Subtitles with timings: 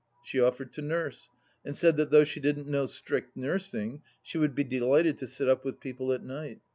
[0.23, 1.29] She offered to nurse,
[1.63, 5.47] and said that though she didn't know strict nursing she would be delighted to sit
[5.47, 6.59] up with people at night.